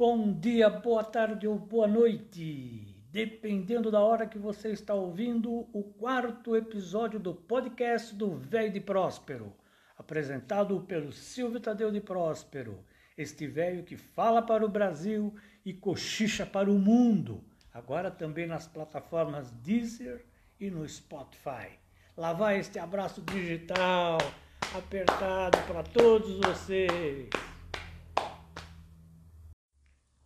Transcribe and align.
Bom 0.00 0.32
dia, 0.32 0.70
boa 0.70 1.04
tarde 1.04 1.46
ou 1.46 1.58
boa 1.58 1.86
noite, 1.86 2.96
dependendo 3.12 3.90
da 3.90 4.00
hora 4.00 4.26
que 4.26 4.38
você 4.38 4.70
está 4.70 4.94
ouvindo 4.94 5.68
o 5.74 5.82
quarto 5.82 6.56
episódio 6.56 7.20
do 7.20 7.34
podcast 7.34 8.14
do 8.14 8.34
Velho 8.34 8.72
de 8.72 8.80
Próspero, 8.80 9.52
apresentado 9.98 10.80
pelo 10.88 11.12
Silvio 11.12 11.60
Tadeu 11.60 11.92
de 11.92 12.00
Próspero, 12.00 12.82
este 13.14 13.46
velho 13.46 13.84
que 13.84 13.94
fala 13.94 14.40
para 14.40 14.64
o 14.64 14.70
Brasil 14.70 15.34
e 15.66 15.74
cochicha 15.74 16.46
para 16.46 16.70
o 16.70 16.78
mundo, 16.78 17.44
agora 17.70 18.10
também 18.10 18.46
nas 18.46 18.66
plataformas 18.66 19.50
Deezer 19.50 20.24
e 20.58 20.70
no 20.70 20.88
Spotify. 20.88 21.78
Lá 22.16 22.32
vai 22.32 22.58
este 22.58 22.78
abraço 22.78 23.20
digital 23.20 24.16
apertado 24.74 25.58
para 25.66 25.82
todos 25.82 26.38
vocês. 26.38 27.28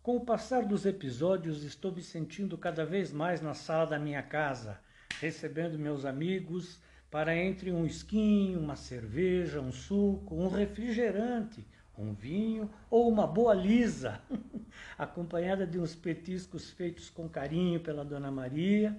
Com 0.05 0.17
o 0.17 0.21
passar 0.21 0.63
dos 0.63 0.85
episódios, 0.85 1.63
estou 1.63 1.91
me 1.91 2.03
sentindo 2.03 2.59
cada 2.59 2.85
vez 2.85 3.11
mais 3.11 3.41
na 3.41 3.55
sala 3.55 3.87
da 3.87 3.97
minha 3.97 4.21
casa, 4.21 4.79
recebendo 5.19 5.79
meus 5.79 6.05
amigos 6.05 6.79
para 7.09 7.35
entre 7.35 7.71
um 7.71 7.87
esquinho, 7.87 8.59
uma 8.59 8.75
cerveja, 8.75 9.59
um 9.59 9.71
suco, 9.71 10.35
um 10.35 10.47
refrigerante, 10.47 11.65
um 11.97 12.13
vinho 12.13 12.69
ou 12.87 13.09
uma 13.09 13.25
boa 13.25 13.55
lisa, 13.55 14.21
acompanhada 14.95 15.65
de 15.65 15.79
uns 15.79 15.95
petiscos 15.95 16.69
feitos 16.69 17.09
com 17.09 17.27
carinho 17.27 17.79
pela 17.79 18.05
Dona 18.05 18.29
Maria 18.29 18.95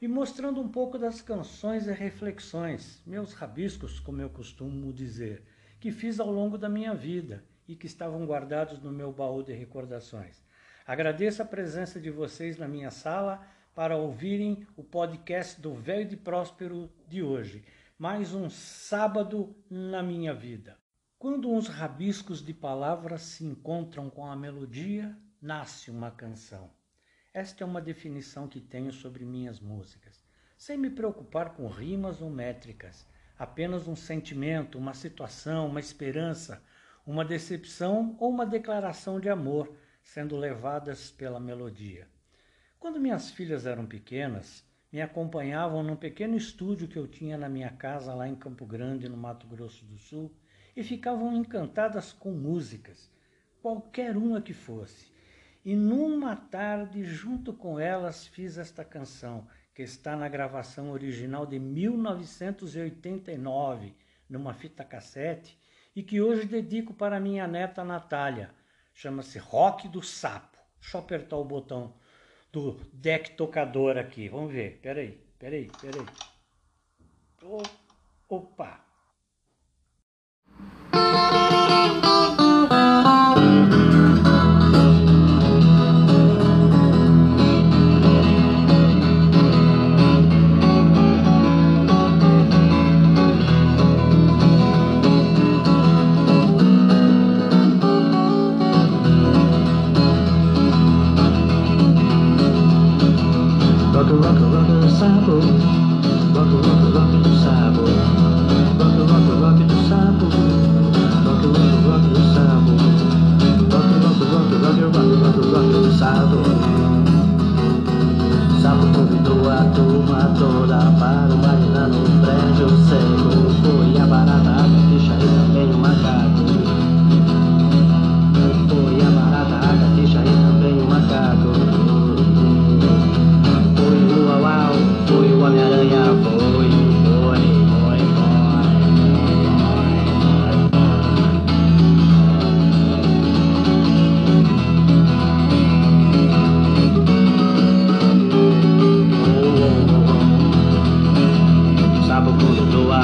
e 0.00 0.06
mostrando 0.06 0.60
um 0.60 0.68
pouco 0.68 0.96
das 0.96 1.20
canções 1.20 1.88
e 1.88 1.92
reflexões, 1.92 3.02
meus 3.04 3.32
rabiscos, 3.32 3.98
como 3.98 4.22
eu 4.22 4.30
costumo 4.30 4.92
dizer, 4.92 5.42
que 5.80 5.90
fiz 5.90 6.20
ao 6.20 6.30
longo 6.30 6.56
da 6.56 6.68
minha 6.68 6.94
vida 6.94 7.42
e 7.68 7.74
que 7.76 7.86
estavam 7.86 8.24
guardados 8.26 8.80
no 8.80 8.92
meu 8.92 9.12
baú 9.12 9.42
de 9.42 9.52
recordações. 9.52 10.44
Agradeço 10.86 11.42
a 11.42 11.44
presença 11.44 12.00
de 12.00 12.10
vocês 12.10 12.56
na 12.56 12.68
minha 12.68 12.90
sala 12.90 13.46
para 13.74 13.96
ouvirem 13.96 14.66
o 14.76 14.82
podcast 14.82 15.60
do 15.60 15.74
Velho 15.74 16.08
de 16.08 16.16
Próspero 16.16 16.90
de 17.08 17.22
hoje. 17.22 17.64
Mais 17.98 18.32
um 18.32 18.48
sábado 18.48 19.54
na 19.68 20.02
minha 20.02 20.32
vida. 20.32 20.78
Quando 21.18 21.50
uns 21.50 21.68
rabiscos 21.68 22.44
de 22.44 22.54
palavras 22.54 23.22
se 23.22 23.44
encontram 23.44 24.08
com 24.08 24.26
a 24.26 24.36
melodia, 24.36 25.16
nasce 25.40 25.90
uma 25.90 26.10
canção. 26.10 26.70
Esta 27.32 27.64
é 27.64 27.66
uma 27.66 27.80
definição 27.80 28.48
que 28.48 28.60
tenho 28.60 28.92
sobre 28.92 29.24
minhas 29.24 29.60
músicas, 29.60 30.24
sem 30.56 30.78
me 30.78 30.88
preocupar 30.88 31.54
com 31.54 31.68
rimas 31.68 32.22
ou 32.22 32.30
métricas, 32.30 33.06
apenas 33.38 33.86
um 33.86 33.96
sentimento, 33.96 34.78
uma 34.78 34.94
situação, 34.94 35.66
uma 35.66 35.80
esperança, 35.80 36.62
uma 37.06 37.24
decepção 37.24 38.16
ou 38.18 38.28
uma 38.28 38.44
declaração 38.44 39.20
de 39.20 39.28
amor 39.28 39.72
sendo 40.02 40.36
levadas 40.36 41.08
pela 41.10 41.38
melodia. 41.38 42.08
Quando 42.80 43.00
minhas 43.00 43.30
filhas 43.30 43.64
eram 43.64 43.86
pequenas, 43.86 44.66
me 44.92 45.00
acompanhavam 45.00 45.84
num 45.84 45.94
pequeno 45.94 46.36
estúdio 46.36 46.88
que 46.88 46.98
eu 46.98 47.06
tinha 47.06 47.38
na 47.38 47.48
minha 47.48 47.70
casa 47.70 48.12
lá 48.12 48.28
em 48.28 48.34
Campo 48.34 48.66
Grande, 48.66 49.08
no 49.08 49.16
Mato 49.16 49.46
Grosso 49.46 49.84
do 49.84 49.96
Sul, 49.98 50.34
e 50.76 50.82
ficavam 50.82 51.36
encantadas 51.36 52.12
com 52.12 52.32
músicas, 52.32 53.08
qualquer 53.62 54.16
uma 54.16 54.40
que 54.40 54.52
fosse. 54.52 55.14
E 55.64 55.76
numa 55.76 56.36
tarde, 56.36 57.04
junto 57.04 57.52
com 57.52 57.78
elas, 57.80 58.26
fiz 58.26 58.58
esta 58.58 58.84
canção, 58.84 59.46
que 59.74 59.82
está 59.82 60.16
na 60.16 60.28
gravação 60.28 60.90
original 60.90 61.46
de 61.46 61.58
1989, 61.58 63.94
numa 64.28 64.54
fita 64.54 64.84
cassete, 64.84 65.58
e 65.96 66.02
que 66.02 66.20
hoje 66.20 66.44
dedico 66.44 66.92
para 66.92 67.18
minha 67.18 67.48
neta 67.48 67.82
Natália. 67.82 68.54
Chama-se 68.92 69.38
Rock 69.38 69.88
do 69.88 70.02
Sapo. 70.02 70.58
Deixa 70.78 70.98
eu 70.98 71.00
apertar 71.00 71.38
o 71.38 71.44
botão 71.44 71.94
do 72.52 72.74
deck 72.92 73.30
tocador 73.30 73.96
aqui. 73.96 74.28
Vamos 74.28 74.52
ver. 74.52 74.78
Peraí, 74.82 75.12
peraí, 75.38 75.70
peraí. 75.80 76.06
Opa! 78.28 78.84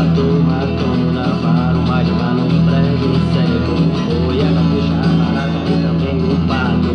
Matou, 0.02 0.42
matou 0.42 0.96
no 0.96 1.12
Navarro, 1.12 1.84
mas 1.86 2.08
lá 2.08 2.34
no 2.34 2.48
prédio 2.66 3.14
cego. 3.32 3.76
Foi 4.26 4.40
a 4.40 4.50
capixaba, 4.52 5.14
barata 5.22 5.62
e 5.64 5.74
também 5.80 6.16
o 6.18 6.34
pato 6.48 6.92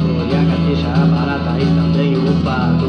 Foi 0.00 0.30
a 0.34 0.40
capixaba, 0.48 1.04
barata 1.06 1.52
e 1.60 1.66
também 1.66 2.16
o 2.16 2.32
pato 2.42 2.88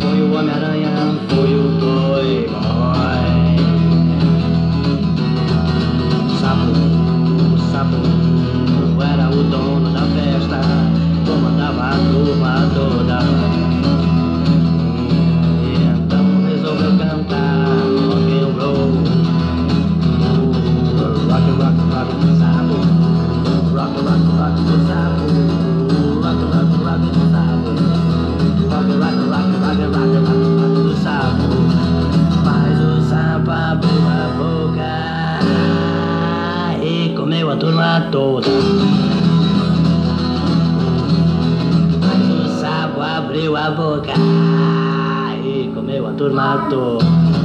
Foi 0.00 0.18
o 0.22 0.32
Homem-Aranha, 0.32 0.92
foi 1.30 1.52
o 1.52 1.66
Toy 1.80 2.48
Boy. 2.48 3.26
O 6.26 6.30
sapo, 6.38 6.70
o 7.54 7.58
sapo, 7.72 8.00
era 9.02 9.28
o 9.30 9.42
dono 9.50 9.90
da 9.90 10.02
festa. 10.02 10.60
Comandava 11.26 11.88
a 11.88 11.96
turma 12.12 12.70
toda. 12.72 13.59
vida 37.90 38.08
toda. 38.12 38.48
O 42.30 42.48
sapo 42.60 43.00
abriu 43.00 43.56
a 43.56 43.70
boca 43.70 44.12
e 45.44 45.70
comeu 45.74 46.06
a 46.06 46.12
turma 46.12 46.66
toda. 46.70 47.39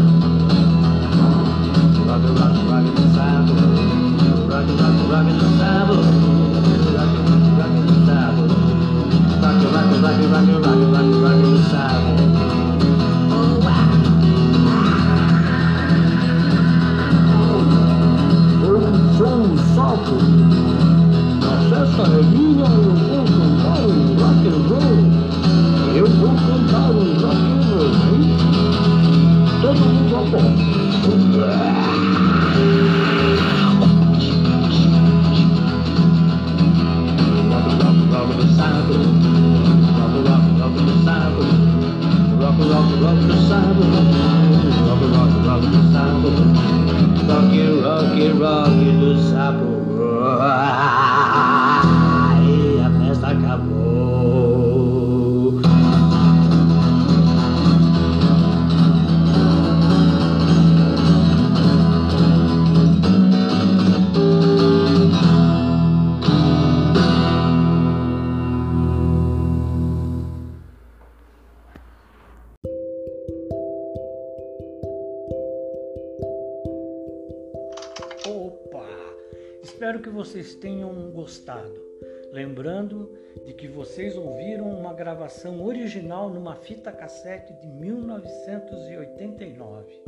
Espero 79.85 79.99
que 79.99 80.09
vocês 80.09 80.55
tenham 80.55 81.11
gostado. 81.11 81.94
Lembrando 82.35 83.17
de 83.45 83.53
que 83.53 83.65
vocês 83.65 84.17
ouviram 84.17 84.69
uma 84.69 84.93
gravação 84.93 85.65
original 85.65 86.29
numa 86.29 86.53
fita 86.53 86.91
cassete 86.91 87.53
de 87.61 87.65
1989. 87.65 90.03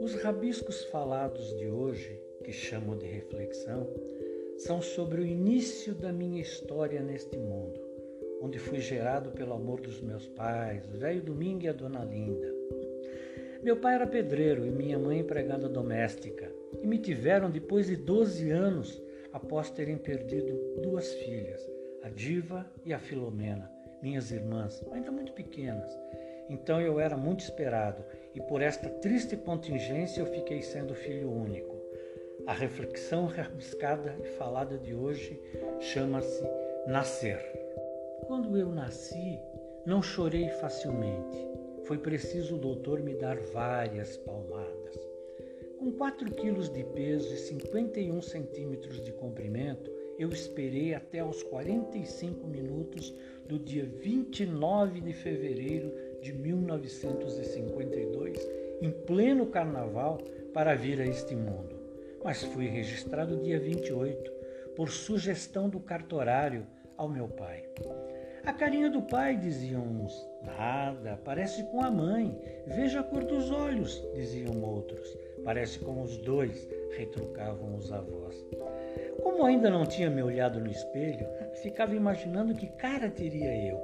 Os 0.00 0.16
rabiscos 0.16 0.82
falados 0.86 1.56
de 1.56 1.68
hoje, 1.68 2.20
que 2.42 2.50
chamo 2.50 2.96
de 2.96 3.06
reflexão, 3.06 3.88
são 4.56 4.82
sobre 4.82 5.20
o 5.20 5.24
início 5.24 5.94
da 5.94 6.12
minha 6.12 6.42
história 6.42 7.00
neste 7.00 7.38
mundo, 7.38 7.80
onde 8.42 8.58
fui 8.58 8.80
gerado 8.80 9.30
pelo 9.30 9.52
amor 9.52 9.80
dos 9.80 10.00
meus 10.00 10.26
pais, 10.26 10.84
o 10.92 10.98
velho 10.98 11.22
Domingo 11.22 11.66
e 11.66 11.68
a 11.68 11.72
dona 11.72 12.04
Linda. 12.04 12.52
Meu 13.62 13.76
pai 13.76 13.94
era 13.94 14.08
pedreiro 14.08 14.66
e 14.66 14.72
minha 14.72 14.98
mãe 14.98 15.20
empregada 15.20 15.68
doméstica, 15.68 16.50
e 16.82 16.86
me 16.86 16.98
tiveram 16.98 17.48
depois 17.48 17.86
de 17.86 17.94
12 17.94 18.50
anos 18.50 19.00
após 19.34 19.68
terem 19.68 19.98
perdido 19.98 20.80
duas 20.80 21.12
filhas, 21.14 21.60
a 22.04 22.08
Diva 22.08 22.64
e 22.84 22.94
a 22.94 23.00
Filomena, 23.00 23.68
minhas 24.00 24.30
irmãs, 24.30 24.80
ainda 24.92 25.10
muito 25.10 25.32
pequenas. 25.32 25.92
Então 26.48 26.80
eu 26.80 27.00
era 27.00 27.16
muito 27.16 27.40
esperado 27.40 28.04
e 28.32 28.40
por 28.40 28.62
esta 28.62 28.88
triste 28.88 29.36
contingência 29.36 30.20
eu 30.20 30.26
fiquei 30.26 30.62
sendo 30.62 30.94
filho 30.94 31.28
único. 31.28 31.74
A 32.46 32.52
reflexão 32.52 33.26
rabiscada 33.26 34.16
e 34.22 34.28
falada 34.36 34.78
de 34.78 34.94
hoje 34.94 35.40
chama-se 35.80 36.44
Nascer. 36.86 37.40
Quando 38.28 38.56
eu 38.56 38.70
nasci, 38.70 39.40
não 39.84 40.00
chorei 40.00 40.48
facilmente. 40.60 41.48
Foi 41.86 41.98
preciso 41.98 42.54
o 42.54 42.60
doutor 42.60 43.00
me 43.00 43.14
dar 43.14 43.36
várias 43.52 44.16
palmadas. 44.18 44.63
Com 45.94 45.98
4 45.98 46.30
quilos 46.32 46.68
de 46.68 46.82
peso 46.82 47.32
e 47.32 47.36
51 47.36 48.20
centímetros 48.20 49.00
de 49.00 49.12
comprimento, 49.12 49.88
eu 50.18 50.28
esperei 50.30 50.92
até 50.92 51.24
os 51.24 51.40
45 51.44 52.48
minutos 52.48 53.14
do 53.46 53.60
dia 53.60 53.84
29 53.84 55.00
de 55.00 55.12
fevereiro 55.12 55.94
de 56.20 56.32
1952, 56.32 58.36
em 58.82 58.90
pleno 58.90 59.46
carnaval, 59.46 60.18
para 60.52 60.74
vir 60.74 61.00
a 61.00 61.06
este 61.06 61.36
mundo. 61.36 61.76
Mas 62.24 62.42
fui 62.42 62.66
registrado 62.66 63.40
dia 63.40 63.60
28, 63.60 64.32
por 64.74 64.90
sugestão 64.90 65.68
do 65.68 65.78
cartorário 65.78 66.66
ao 66.96 67.08
meu 67.08 67.28
pai. 67.28 67.68
A 68.44 68.52
carinha 68.52 68.90
do 68.90 69.00
pai, 69.00 69.36
diziam 69.36 69.82
uns. 69.82 70.12
Nada, 70.42 71.20
parece 71.24 71.62
com 71.70 71.82
a 71.82 71.90
mãe. 71.90 72.36
Veja 72.66 72.98
a 72.98 73.04
cor 73.04 73.24
dos 73.24 73.52
olhos, 73.52 74.04
diziam 74.12 74.60
outros. 74.60 75.16
Parece 75.44 75.78
como 75.78 76.02
os 76.02 76.16
dois 76.16 76.66
retrucavam 76.96 77.76
os 77.76 77.92
avós. 77.92 78.46
Como 79.22 79.44
ainda 79.44 79.68
não 79.68 79.84
tinha 79.84 80.08
me 80.08 80.22
olhado 80.22 80.58
no 80.58 80.70
espelho, 80.70 81.26
ficava 81.62 81.94
imaginando 81.94 82.54
que 82.54 82.66
cara 82.66 83.10
teria 83.10 83.54
eu. 83.68 83.78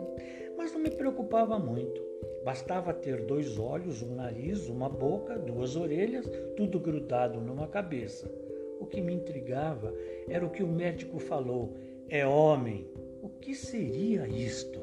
Mas 0.56 0.72
não 0.72 0.80
me 0.80 0.90
preocupava 0.90 1.58
muito. 1.58 2.06
Bastava 2.44 2.92
ter 2.92 3.24
dois 3.24 3.58
olhos, 3.58 4.02
um 4.02 4.14
nariz, 4.14 4.68
uma 4.68 4.88
boca, 4.88 5.38
duas 5.38 5.76
orelhas, 5.76 6.30
tudo 6.56 6.78
grudado 6.78 7.40
numa 7.40 7.66
cabeça. 7.66 8.30
O 8.78 8.86
que 8.86 9.00
me 9.00 9.14
intrigava 9.14 9.92
era 10.28 10.44
o 10.44 10.50
que 10.50 10.62
o 10.62 10.68
médico 10.68 11.18
falou: 11.18 11.74
é 12.08 12.26
homem. 12.26 12.86
O 13.22 13.28
que 13.28 13.54
seria 13.54 14.28
isto? 14.28 14.80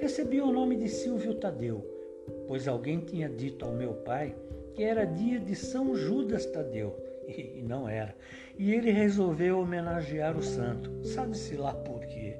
Recebi 0.00 0.40
o 0.40 0.50
nome 0.50 0.76
de 0.76 0.88
Silvio 0.88 1.34
Tadeu, 1.34 1.84
pois 2.48 2.66
alguém 2.66 3.00
tinha 3.00 3.28
dito 3.28 3.64
ao 3.64 3.72
meu 3.72 3.94
pai 3.94 4.34
que 4.74 4.82
era 4.82 5.04
dia 5.04 5.38
de 5.38 5.54
São 5.54 5.94
Judas 5.94 6.46
Tadeu, 6.46 6.96
e 7.28 7.62
não 7.62 7.88
era. 7.88 8.14
E 8.58 8.72
ele 8.72 8.90
resolveu 8.90 9.60
homenagear 9.60 10.36
o 10.36 10.42
santo, 10.42 11.04
sabe-se 11.04 11.56
lá 11.56 11.74
por 11.74 12.00
quê. 12.06 12.36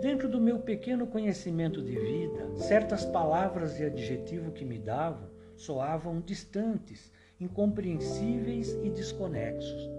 Dentro 0.00 0.28
do 0.28 0.40
meu 0.40 0.58
pequeno 0.60 1.06
conhecimento 1.06 1.82
de 1.82 1.98
vida, 1.98 2.56
certas 2.56 3.04
palavras 3.04 3.78
e 3.80 3.84
adjetivos 3.84 4.52
que 4.54 4.64
me 4.64 4.78
davam 4.78 5.28
soavam 5.56 6.20
distantes, 6.20 7.12
incompreensíveis 7.38 8.72
e 8.82 8.90
desconexos. 8.90 9.90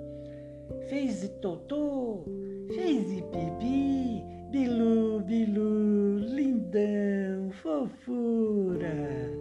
Fez 0.90 1.28
totô, 1.42 2.24
fez 2.74 3.22
pipi, 3.22 4.24
bilu, 4.50 5.20
bilu, 5.22 6.18
lindão, 6.18 7.52
fofura. 7.52 9.41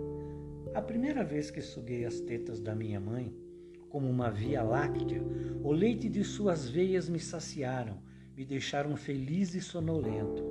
A 0.81 0.83
primeira 0.83 1.23
vez 1.23 1.51
que 1.51 1.61
suguei 1.61 2.07
as 2.07 2.21
tetas 2.21 2.59
da 2.59 2.75
minha 2.75 2.99
mãe, 2.99 3.37
como 3.91 4.09
uma 4.09 4.31
via 4.31 4.63
láctea, 4.63 5.23
o 5.63 5.71
leite 5.73 6.09
de 6.09 6.25
suas 6.25 6.71
veias 6.71 7.07
me 7.07 7.21
saciaram, 7.21 7.99
me 8.35 8.47
deixaram 8.47 8.97
feliz 8.97 9.55
e 9.55 9.61
sonolento. 9.61 10.43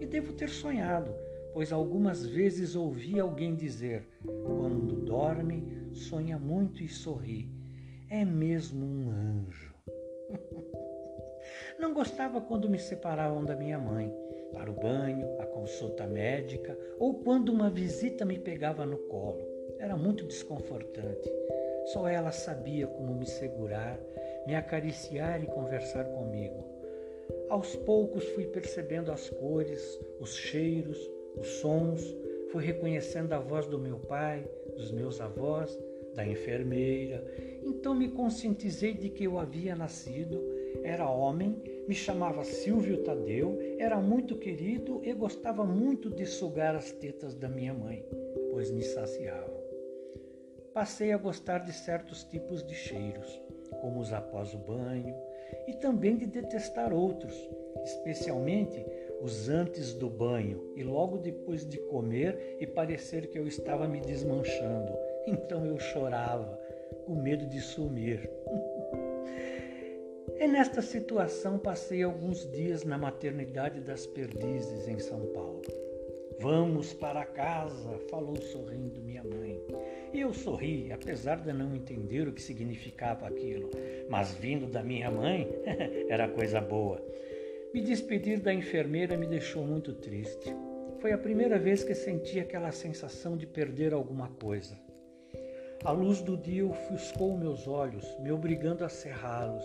E 0.00 0.06
devo 0.06 0.32
ter 0.32 0.48
sonhado, 0.48 1.14
pois 1.52 1.70
algumas 1.70 2.24
vezes 2.24 2.74
ouvi 2.74 3.20
alguém 3.20 3.54
dizer: 3.54 4.08
quando 4.46 5.02
dorme, 5.02 5.90
sonha 5.92 6.38
muito 6.38 6.82
e 6.82 6.88
sorri. 6.88 7.52
É 8.08 8.24
mesmo 8.24 8.86
um 8.86 9.10
anjo. 9.10 9.74
Não 11.78 11.92
gostava 11.92 12.40
quando 12.40 12.70
me 12.70 12.78
separavam 12.78 13.44
da 13.44 13.54
minha 13.54 13.78
mãe, 13.78 14.10
para 14.50 14.70
o 14.70 14.74
banho, 14.74 15.38
a 15.42 15.44
consulta 15.44 16.06
médica 16.06 16.74
ou 16.98 17.22
quando 17.22 17.50
uma 17.50 17.68
visita 17.68 18.24
me 18.24 18.38
pegava 18.38 18.86
no 18.86 18.96
colo. 18.96 19.53
Era 19.84 19.98
muito 19.98 20.24
desconfortante. 20.24 21.30
Só 21.92 22.08
ela 22.08 22.32
sabia 22.32 22.86
como 22.86 23.14
me 23.14 23.26
segurar, 23.26 24.00
me 24.46 24.54
acariciar 24.54 25.44
e 25.44 25.46
conversar 25.46 26.04
comigo. 26.06 26.64
Aos 27.50 27.76
poucos 27.76 28.24
fui 28.30 28.46
percebendo 28.46 29.12
as 29.12 29.28
cores, 29.28 30.00
os 30.18 30.34
cheiros, 30.34 30.98
os 31.36 31.46
sons, 31.60 32.16
fui 32.50 32.64
reconhecendo 32.64 33.34
a 33.34 33.38
voz 33.38 33.66
do 33.66 33.78
meu 33.78 33.98
pai, 33.98 34.48
dos 34.74 34.90
meus 34.90 35.20
avós, 35.20 35.78
da 36.14 36.26
enfermeira. 36.26 37.22
Então 37.62 37.94
me 37.94 38.08
conscientizei 38.08 38.94
de 38.94 39.10
que 39.10 39.24
eu 39.24 39.38
havia 39.38 39.76
nascido, 39.76 40.42
era 40.82 41.10
homem, 41.10 41.62
me 41.86 41.94
chamava 41.94 42.42
Silvio 42.42 43.02
Tadeu, 43.02 43.58
era 43.78 44.00
muito 44.00 44.34
querido 44.34 45.02
e 45.04 45.12
gostava 45.12 45.62
muito 45.62 46.08
de 46.08 46.24
sugar 46.24 46.74
as 46.74 46.90
tetas 46.90 47.34
da 47.34 47.50
minha 47.50 47.74
mãe, 47.74 48.02
pois 48.50 48.70
me 48.70 48.82
saciava 48.82 49.53
passei 50.74 51.12
a 51.12 51.16
gostar 51.16 51.58
de 51.58 51.72
certos 51.72 52.24
tipos 52.24 52.66
de 52.66 52.74
cheiros, 52.74 53.40
como 53.80 54.00
os 54.00 54.12
após 54.12 54.52
o 54.52 54.58
banho, 54.58 55.14
e 55.68 55.72
também 55.74 56.16
de 56.16 56.26
detestar 56.26 56.92
outros, 56.92 57.32
especialmente 57.84 58.84
os 59.22 59.48
antes 59.48 59.94
do 59.94 60.10
banho 60.10 60.72
e 60.76 60.82
logo 60.82 61.16
depois 61.18 61.64
de 61.64 61.78
comer 61.78 62.56
e 62.60 62.66
parecer 62.66 63.28
que 63.28 63.38
eu 63.38 63.46
estava 63.46 63.86
me 63.86 64.00
desmanchando. 64.00 64.92
Então 65.26 65.64
eu 65.64 65.78
chorava, 65.78 66.60
com 67.06 67.14
medo 67.14 67.46
de 67.46 67.58
sumir. 67.60 68.28
E 70.36 70.48
nesta 70.48 70.82
situação 70.82 71.58
passei 71.58 72.02
alguns 72.02 72.50
dias 72.50 72.84
na 72.84 72.98
maternidade 72.98 73.80
das 73.80 74.04
Perdizes, 74.04 74.86
em 74.88 74.98
São 74.98 75.20
Paulo. 75.32 75.62
Vamos 76.40 76.92
para 76.92 77.24
casa, 77.24 77.98
falou 78.10 78.36
sorrindo 78.36 79.00
minha 79.00 79.22
mãe. 79.22 79.60
Eu 80.12 80.32
sorri, 80.32 80.92
apesar 80.92 81.36
de 81.36 81.52
não 81.52 81.74
entender 81.74 82.28
o 82.28 82.32
que 82.32 82.42
significava 82.42 83.26
aquilo, 83.26 83.70
mas 84.08 84.32
vindo 84.32 84.66
da 84.66 84.82
minha 84.82 85.10
mãe, 85.10 85.48
era 86.08 86.28
coisa 86.28 86.60
boa. 86.60 87.02
Me 87.72 87.80
despedir 87.80 88.40
da 88.40 88.52
enfermeira 88.52 89.16
me 89.16 89.26
deixou 89.26 89.64
muito 89.64 89.92
triste. 89.94 90.54
Foi 91.00 91.12
a 91.12 91.18
primeira 91.18 91.58
vez 91.58 91.82
que 91.82 91.94
senti 91.94 92.38
aquela 92.38 92.70
sensação 92.72 93.36
de 93.36 93.46
perder 93.46 93.92
alguma 93.92 94.28
coisa. 94.28 94.78
A 95.84 95.90
luz 95.90 96.22
do 96.22 96.36
dia 96.36 96.64
ofuscou 96.64 97.36
meus 97.36 97.68
olhos, 97.68 98.06
me 98.20 98.32
obrigando 98.32 98.84
a 98.84 98.88
cerrá-los, 98.88 99.64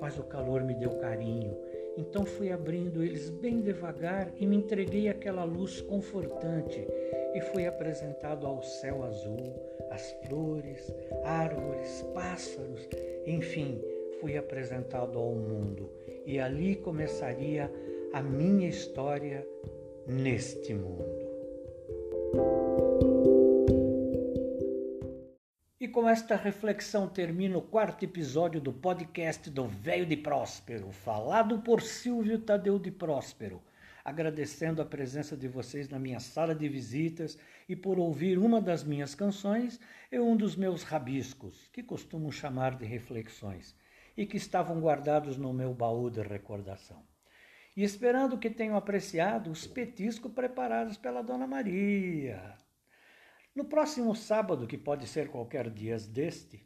mas 0.00 0.18
o 0.18 0.22
calor 0.22 0.62
me 0.62 0.74
deu 0.74 0.90
carinho. 0.98 1.56
Então 2.00 2.24
fui 2.24 2.50
abrindo 2.50 3.04
eles 3.04 3.28
bem 3.28 3.60
devagar 3.60 4.32
e 4.38 4.46
me 4.46 4.56
entreguei 4.56 5.10
àquela 5.10 5.44
luz 5.44 5.82
confortante 5.82 6.86
e 7.34 7.40
fui 7.52 7.66
apresentado 7.66 8.46
ao 8.46 8.62
céu 8.62 9.04
azul, 9.04 9.54
às 9.90 10.10
flores, 10.24 10.92
árvores, 11.22 12.02
pássaros, 12.14 12.88
enfim, 13.26 13.82
fui 14.18 14.38
apresentado 14.38 15.18
ao 15.18 15.34
mundo 15.34 15.90
e 16.24 16.40
ali 16.40 16.74
começaria 16.74 17.70
a 18.14 18.22
minha 18.22 18.68
história 18.68 19.46
neste 20.06 20.72
mundo. 20.72 21.04
E 25.80 25.88
com 25.88 26.06
esta 26.08 26.36
reflexão 26.36 27.08
termina 27.08 27.56
o 27.56 27.62
quarto 27.62 28.04
episódio 28.04 28.60
do 28.60 28.72
podcast 28.72 29.48
do 29.48 29.66
Velho 29.66 30.04
de 30.04 30.16
Próspero, 30.16 30.92
falado 30.92 31.60
por 31.62 31.80
Silvio 31.80 32.38
Tadeu 32.38 32.78
de 32.78 32.90
Próspero 32.90 33.62
agradecendo 34.04 34.80
a 34.80 34.84
presença 34.84 35.36
de 35.36 35.48
vocês 35.48 35.88
na 35.88 35.98
minha 35.98 36.20
sala 36.20 36.54
de 36.54 36.68
visitas 36.68 37.38
e 37.68 37.76
por 37.76 37.98
ouvir 37.98 38.38
uma 38.38 38.60
das 38.60 38.82
minhas 38.82 39.14
canções 39.14 39.78
e 40.10 40.18
um 40.18 40.36
dos 40.36 40.56
meus 40.56 40.82
rabiscos, 40.82 41.68
que 41.72 41.82
costumo 41.82 42.32
chamar 42.32 42.76
de 42.76 42.84
reflexões. 42.84 43.78
e 44.16 44.26
que 44.26 44.36
estavam 44.36 44.80
guardados 44.80 45.38
no 45.38 45.52
meu 45.52 45.72
baú 45.72 46.10
de 46.10 46.20
recordação. 46.20 47.02
E 47.74 47.82
esperando 47.82 48.36
que 48.36 48.50
tenham 48.50 48.76
apreciado 48.76 49.50
os 49.50 49.66
petiscos 49.66 50.32
preparados 50.32 50.98
pela 50.98 51.22
Dona 51.22 51.46
Maria. 51.46 52.58
No 53.52 53.64
próximo 53.64 54.14
sábado, 54.14 54.64
que 54.64 54.78
pode 54.78 55.08
ser 55.08 55.28
qualquer 55.28 55.68
dia 55.70 55.96
deste, 55.98 56.64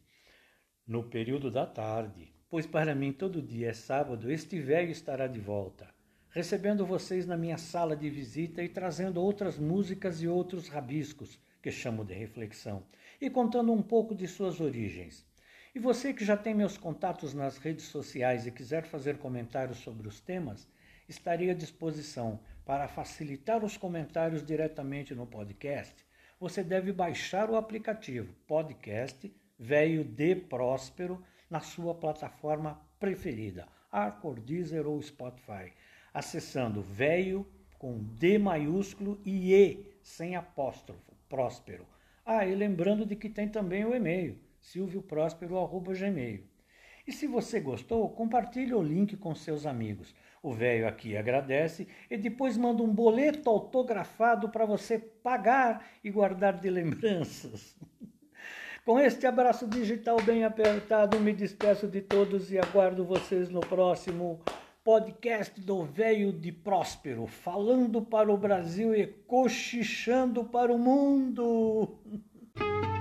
no 0.87 1.03
período 1.05 1.51
da 1.51 1.65
tarde, 1.65 2.31
pois 2.51 2.67
para 2.67 2.95
mim 2.95 3.11
todo 3.11 3.41
dia 3.41 3.71
é 3.71 3.73
sábado, 3.73 4.31
este 4.31 4.61
velho 4.61 4.91
estará 4.91 5.27
de 5.27 5.41
volta, 5.41 5.89
recebendo 6.29 6.85
vocês 6.85 7.25
na 7.25 7.39
minha 7.39 7.57
sala 7.57 7.97
de 7.97 8.11
visita 8.11 8.63
e 8.63 8.69
trazendo 8.69 9.19
outras 9.19 9.59
músicas 9.59 10.21
e 10.21 10.29
outros 10.29 10.69
rabiscos, 10.69 11.41
que 11.63 11.71
chamo 11.71 12.05
de 12.05 12.13
reflexão, 12.13 12.85
e 13.19 13.31
contando 13.31 13.73
um 13.73 13.83
pouco 13.83 14.15
de 14.15 14.29
suas 14.29 14.61
origens. 14.61 15.27
E 15.75 15.79
você 15.79 16.13
que 16.13 16.23
já 16.23 16.37
tem 16.37 16.53
meus 16.53 16.77
contatos 16.77 17.33
nas 17.33 17.57
redes 17.57 17.87
sociais 17.87 18.47
e 18.47 18.53
quiser 18.53 18.85
fazer 18.85 19.17
comentários 19.17 19.79
sobre 19.79 20.07
os 20.07 20.21
temas, 20.21 20.69
estarei 21.09 21.49
à 21.49 21.55
disposição 21.55 22.41
para 22.63 22.89
facilitar 22.89 23.65
os 23.65 23.79
comentários 23.79 24.45
diretamente 24.45 25.15
no 25.15 25.27
podcast. 25.27 26.05
Você 26.41 26.65
deve 26.65 26.93
baixar 26.93 27.49
o 27.49 27.57
aplicativo 27.57 28.35
Podcast 28.47 29.33
Velho 29.59 30.05
de 30.05 30.35
Próspero 30.35 31.23
na 31.49 31.61
sua 31.61 31.95
plataforma 31.95 32.81
preferida, 32.99 33.69
Arcor, 33.91 34.41
Deezer 34.41 34.87
ou 34.87 35.01
Spotify, 35.01 35.73
acessando 36.13 36.83
Velho 36.83 37.47
com 37.79 37.99
D 37.99 38.37
maiúsculo 38.37 39.21
e 39.25 39.55
E 39.55 39.99
sem 40.03 40.35
apóstrofo, 40.35 41.15
Próspero. 41.29 41.87
Ah, 42.27 42.45
e 42.45 42.55
lembrando 42.55 43.07
de 43.07 43.15
que 43.15 43.29
tem 43.29 43.49
também 43.49 43.85
o 43.85 43.95
e-mail, 43.95 44.39
silvioprospero.gmail. 44.61 46.45
E 47.07 47.13
se 47.13 47.27
você 47.27 47.61
gostou, 47.61 48.09
compartilhe 48.11 48.75
o 48.75 48.83
link 48.83 49.17
com 49.17 49.35
seus 49.35 49.67
amigos. 49.67 50.15
O 50.45 50.53
velho 50.53 50.87
aqui 50.87 51.17
agradece 51.17 51.89
e 52.11 52.19
depois 52.19 52.59
manda 52.59 52.83
um 52.83 52.93
boleto 52.93 53.49
autografado 53.49 54.51
para 54.51 54.67
você 54.67 54.99
pagar 54.99 55.87
e 56.05 56.11
guardar 56.11 56.61
de 56.61 56.69
lembranças. 56.69 57.75
Com 58.85 59.01
este 59.01 59.27
abraço 59.27 59.67
digital 59.67 60.21
bem 60.21 60.45
apertado, 60.45 61.19
me 61.19 61.33
despeço 61.33 61.89
de 61.89 62.03
todos 62.03 62.53
e 62.53 62.59
aguardo 62.59 63.07
vocês 63.07 63.49
no 63.49 63.61
próximo 63.61 64.39
podcast 64.85 65.59
do 65.63 65.83
Velho 65.83 66.31
de 66.31 66.53
Próspero, 66.53 67.27
falando 67.27 68.03
para 68.03 68.31
o 68.31 68.37
Brasil 68.37 68.95
e 68.95 69.07
cochichando 69.07 70.45
para 70.45 70.71
o 70.71 70.79
mundo. 70.79 71.97